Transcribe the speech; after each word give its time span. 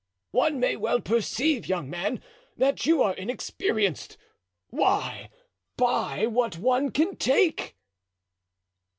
"One 0.31 0.59
may 0.59 0.75
well 0.77 0.99
perceive, 0.99 1.67
young 1.67 1.87
man, 1.87 2.23
that 2.57 2.87
you 2.87 3.03
are 3.03 3.13
inexperienced. 3.13 4.17
Why 4.71 5.29
buy 5.77 6.25
what 6.25 6.57
one 6.57 6.89
can 6.89 7.15
take?" 7.17 7.77